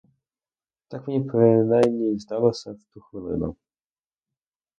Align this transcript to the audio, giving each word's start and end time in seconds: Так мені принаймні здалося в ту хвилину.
Так 0.89 1.07
мені 1.07 1.23
принаймні 1.29 2.17
здалося 2.19 2.71
в 2.71 2.83
ту 2.93 3.01
хвилину. 3.01 3.55